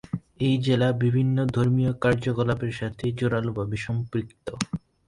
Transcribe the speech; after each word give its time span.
এই 0.39 0.55
জেলা 0.61 0.89
বিভিন্ন 1.03 1.37
ধর্মীয় 1.55 1.91
কার্যকলাপের 2.03 2.73
সাথে 2.79 3.05
জোরালোভাবে 3.19 3.77
সম্পৃক্ত। 3.79 4.47